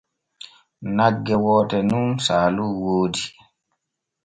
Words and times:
Nagge 0.95 1.35
woote 1.43 1.77
nun 1.89 2.07
saalu 2.25 2.65
woodi. 2.81 3.25